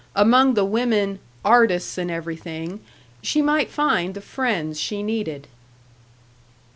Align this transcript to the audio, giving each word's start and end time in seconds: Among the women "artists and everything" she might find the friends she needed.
Among 0.15 0.55
the 0.55 0.65
women 0.65 1.19
"artists 1.45 1.95
and 1.99 2.09
everything" 2.09 2.79
she 3.21 3.39
might 3.39 3.69
find 3.69 4.15
the 4.15 4.21
friends 4.21 4.79
she 4.79 5.03
needed. 5.03 5.47